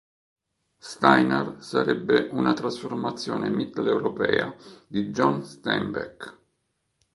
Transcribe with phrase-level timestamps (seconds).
[0.79, 4.51] Steiner sarebbe una trasformazione mitteleuropea
[4.87, 6.39] di John Steinbeck.